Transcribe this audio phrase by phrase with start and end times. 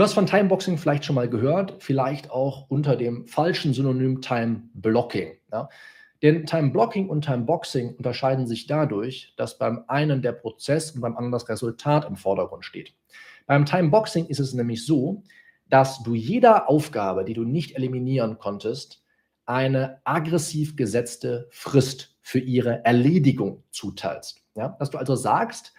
[0.00, 4.62] Du hast von Timeboxing vielleicht schon mal gehört, vielleicht auch unter dem falschen Synonym Time
[4.72, 5.32] Blocking.
[5.52, 5.68] Ja?
[6.22, 11.02] Denn Time Blocking und Time Boxing unterscheiden sich dadurch, dass beim einen der Prozess und
[11.02, 12.94] beim anderen das Resultat im Vordergrund steht.
[13.44, 15.22] Beim Time Boxing ist es nämlich so,
[15.68, 19.04] dass du jeder Aufgabe, die du nicht eliminieren konntest,
[19.44, 24.46] eine aggressiv gesetzte Frist für ihre Erledigung zuteilst.
[24.54, 24.76] Ja?
[24.78, 25.74] Dass du also sagst,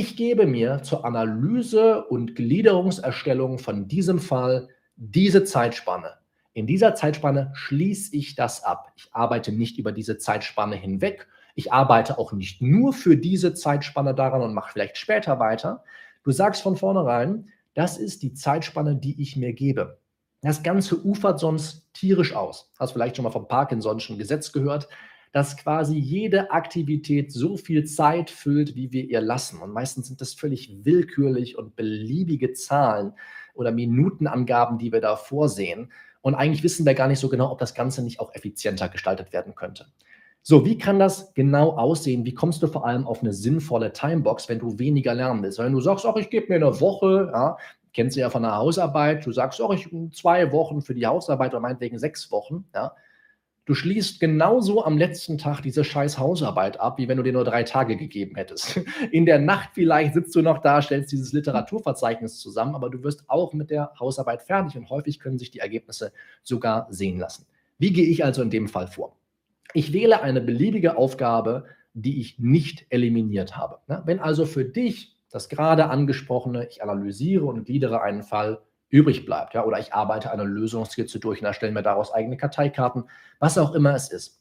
[0.00, 6.14] ich gebe mir zur Analyse und Gliederungserstellung von diesem Fall diese Zeitspanne.
[6.52, 8.92] In dieser Zeitspanne schließe ich das ab.
[8.96, 11.28] Ich arbeite nicht über diese Zeitspanne hinweg.
[11.54, 15.84] Ich arbeite auch nicht nur für diese Zeitspanne daran und mache vielleicht später weiter.
[16.24, 20.00] Du sagst von vornherein, das ist die Zeitspanne, die ich mir gebe.
[20.40, 22.72] Das Ganze ufert sonst tierisch aus.
[22.80, 24.88] Hast vielleicht schon mal vom Parkinson'schen Gesetz gehört
[25.34, 29.60] dass quasi jede Aktivität so viel Zeit füllt, wie wir ihr lassen.
[29.60, 33.14] Und meistens sind das völlig willkürlich und beliebige Zahlen
[33.52, 35.90] oder Minutenangaben, die wir da vorsehen.
[36.20, 39.32] Und eigentlich wissen wir gar nicht so genau, ob das Ganze nicht auch effizienter gestaltet
[39.32, 39.86] werden könnte.
[40.42, 42.24] So, wie kann das genau aussehen?
[42.24, 45.58] Wie kommst du vor allem auf eine sinnvolle Timebox, wenn du weniger lernen willst?
[45.58, 47.56] Wenn du sagst, ach, ich gebe mir eine Woche, ja,
[47.92, 51.50] kennst du ja von der Hausarbeit, du sagst, ach, ich zwei Wochen für die Hausarbeit
[51.54, 52.92] oder meinetwegen sechs Wochen, ja,
[53.66, 57.44] Du schließt genauso am letzten Tag diese scheiß Hausarbeit ab, wie wenn du dir nur
[57.44, 58.80] drei Tage gegeben hättest.
[59.10, 63.24] In der Nacht vielleicht sitzt du noch da, stellst dieses Literaturverzeichnis zusammen, aber du wirst
[63.26, 67.46] auch mit der Hausarbeit fertig und häufig können sich die Ergebnisse sogar sehen lassen.
[67.78, 69.16] Wie gehe ich also in dem Fall vor?
[69.72, 73.78] Ich wähle eine beliebige Aufgabe, die ich nicht eliminiert habe.
[74.04, 78.60] Wenn also für dich das gerade angesprochene, ich analysiere und gliedere einen Fall,
[78.94, 79.54] übrig bleibt.
[79.54, 79.64] Ja?
[79.64, 83.04] Oder ich arbeite eine Lösungskizze durch und erstelle mir daraus eigene Karteikarten,
[83.40, 84.40] was auch immer es ist.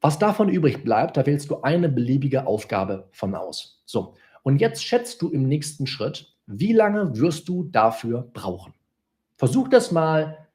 [0.00, 3.82] Was davon übrig bleibt, da wählst du eine beliebige Aufgabe von aus.
[3.84, 8.72] So, und jetzt schätzt du im nächsten Schritt, wie lange wirst du dafür brauchen?
[9.36, 10.48] Versuch das mal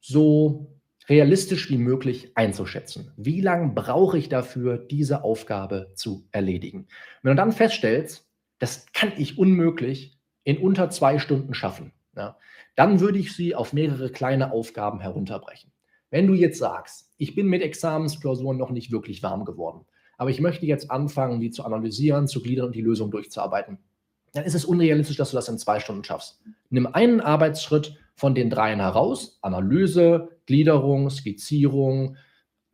[0.00, 3.12] so realistisch wie möglich einzuschätzen.
[3.16, 6.86] Wie lange brauche ich dafür, diese Aufgabe zu erledigen?
[7.22, 8.28] Wenn du dann feststellst,
[8.58, 12.36] das kann ich unmöglich in unter zwei Stunden schaffen, ja,
[12.74, 15.70] dann würde ich sie auf mehrere kleine Aufgaben herunterbrechen.
[16.10, 19.86] Wenn du jetzt sagst, ich bin mit Examensklausuren noch nicht wirklich warm geworden,
[20.18, 23.78] aber ich möchte jetzt anfangen, die zu analysieren, zu gliedern und die Lösung durchzuarbeiten,
[24.32, 26.40] dann ist es unrealistisch, dass du das in zwei Stunden schaffst.
[26.70, 32.16] Nimm einen Arbeitsschritt von den dreien heraus, Analyse, Gliederung, Skizzierung,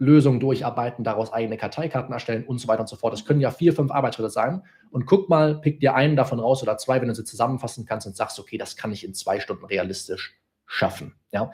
[0.03, 3.13] Lösungen durcharbeiten, daraus eigene Karteikarten erstellen und so weiter und so fort.
[3.13, 4.63] Das können ja vier, fünf Arbeitsschritte sein.
[4.91, 8.09] Und guck mal, pick dir einen davon raus oder zwei, wenn du sie zusammenfassen kannst
[8.09, 11.15] und sagst, okay, das kann ich in zwei Stunden realistisch schaffen.
[11.31, 11.53] Ja?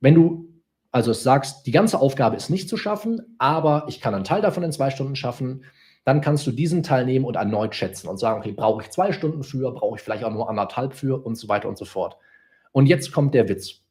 [0.00, 0.48] Wenn du
[0.90, 4.64] also sagst, die ganze Aufgabe ist nicht zu schaffen, aber ich kann einen Teil davon
[4.64, 5.64] in zwei Stunden schaffen,
[6.04, 9.12] dann kannst du diesen Teil nehmen und erneut schätzen und sagen, okay, brauche ich zwei
[9.12, 12.16] Stunden für, brauche ich vielleicht auch nur anderthalb für und so weiter und so fort.
[12.72, 13.82] Und jetzt kommt der Witz.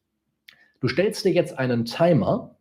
[0.80, 2.56] Du stellst dir jetzt einen Timer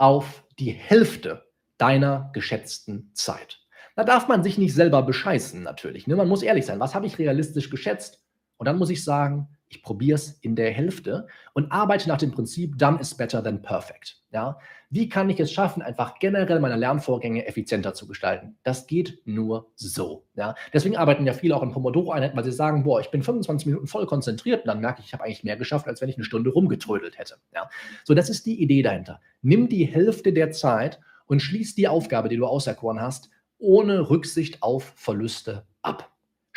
[0.00, 1.44] auf die Hälfte
[1.76, 3.60] deiner geschätzten Zeit.
[3.96, 6.06] Da darf man sich nicht selber bescheißen, natürlich.
[6.06, 6.16] Ne?
[6.16, 6.80] Man muss ehrlich sein.
[6.80, 8.24] Was habe ich realistisch geschätzt?
[8.56, 12.32] Und dann muss ich sagen, ich probiere es in der Hälfte und arbeite nach dem
[12.32, 14.20] Prinzip, done is better than perfect.
[14.32, 14.58] Ja?
[14.90, 18.58] Wie kann ich es schaffen, einfach generell meine Lernvorgänge effizienter zu gestalten?
[18.64, 20.26] Das geht nur so.
[20.34, 20.56] Ja?
[20.72, 23.86] Deswegen arbeiten ja viele auch in Pomodoro-Einheiten, weil sie sagen, boah, ich bin 25 Minuten
[23.86, 26.24] voll konzentriert und dann merke ich, ich habe eigentlich mehr geschafft, als wenn ich eine
[26.24, 27.36] Stunde rumgetrödelt hätte.
[27.54, 27.70] Ja?
[28.04, 29.20] So, das ist die Idee dahinter.
[29.40, 34.64] Nimm die Hälfte der Zeit und schließ die Aufgabe, die du auserkoren hast, ohne Rücksicht
[34.64, 36.10] auf Verluste ab.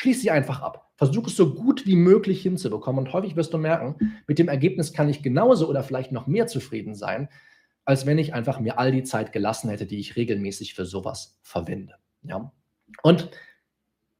[0.03, 0.91] Schließ sie einfach ab.
[0.97, 4.91] Versuch es so gut wie möglich hinzubekommen und häufig wirst du merken, mit dem Ergebnis
[4.91, 7.29] kann ich genauso oder vielleicht noch mehr zufrieden sein,
[7.85, 11.39] als wenn ich einfach mir all die Zeit gelassen hätte, die ich regelmäßig für sowas
[11.41, 11.95] verwende.
[12.21, 12.51] Ja?
[13.01, 13.29] Und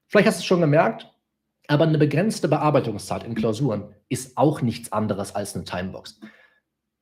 [0.07, 1.13] vielleicht hast du es schon gemerkt,
[1.67, 6.22] aber eine begrenzte Bearbeitungszeit in Klausuren ist auch nichts anderes als eine Timebox.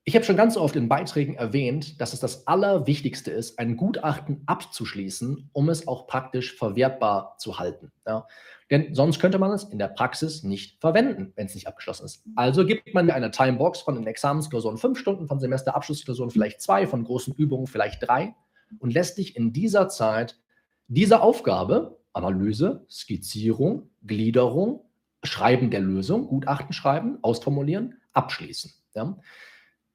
[0.04, 4.42] Ich habe schon ganz oft in Beiträgen erwähnt, dass es das Allerwichtigste ist, ein Gutachten
[4.48, 7.92] abzuschließen, um es auch praktisch verwertbar zu halten.
[8.08, 8.28] Ja?
[8.72, 12.24] Denn sonst könnte man es in der Praxis nicht verwenden, wenn es nicht abgeschlossen ist.
[12.36, 17.04] Also gibt man eine Timebox von den Examensklausuren fünf Stunden, von Semesterabschlussklausuren vielleicht zwei, von
[17.04, 18.34] großen Übungen vielleicht drei
[18.80, 20.40] und lässt dich in dieser Zeit
[20.88, 24.84] diese Aufgabe, Analyse, Skizzierung, Gliederung,
[25.24, 28.74] Schreiben der Lösung, Gutachten schreiben, ausformulieren, abschließen.
[28.96, 29.18] Ja?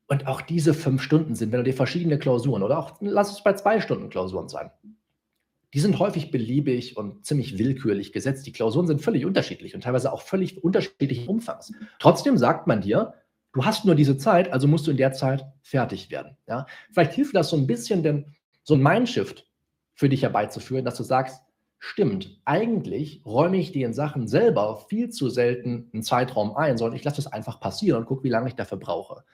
[0.08, 3.42] Und auch diese fünf Stunden sind, wenn du dir verschiedene Klausuren oder auch lass es
[3.42, 4.70] bei zwei Stunden Klausuren sein,
[5.74, 8.46] die sind häufig beliebig und ziemlich willkürlich gesetzt.
[8.46, 11.72] Die Klausuren sind völlig unterschiedlich und teilweise auch völlig unterschiedlichen Umfangs.
[11.98, 13.14] Trotzdem sagt man dir,
[13.52, 16.36] du hast nur diese Zeit, also musst du in der Zeit fertig werden.
[16.46, 16.66] Ja?
[16.92, 19.46] Vielleicht hilft das so ein bisschen, denn so ein Mindshift
[19.94, 21.42] für dich herbeizuführen, dass du sagst,
[21.78, 27.04] stimmt, eigentlich räume ich den Sachen selber viel zu selten einen Zeitraum ein, sondern ich
[27.04, 29.24] lasse es einfach passieren und gucke, wie lange ich dafür brauche.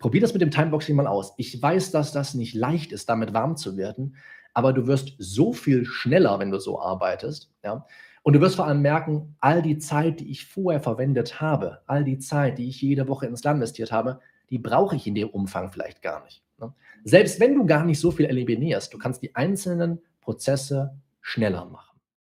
[0.00, 1.34] Probier das mit dem Timeboxing mal aus.
[1.36, 4.16] Ich weiß, dass das nicht leicht ist, damit warm zu werden,
[4.54, 7.52] aber du wirst so viel schneller, wenn du so arbeitest.
[7.62, 7.86] Ja?
[8.22, 12.02] Und du wirst vor allem merken, all die Zeit, die ich vorher verwendet habe, all
[12.02, 15.28] die Zeit, die ich jede Woche ins Land investiert habe, die brauche ich in dem
[15.28, 16.42] Umfang vielleicht gar nicht.
[16.58, 16.72] Ne?
[17.04, 21.89] Selbst wenn du gar nicht so viel eliminierst, du kannst die einzelnen Prozesse schneller machen.